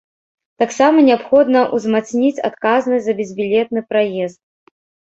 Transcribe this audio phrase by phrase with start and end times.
[0.63, 4.39] Таксама неабходна ўзмацніць адказнасць за безбілетны праезд.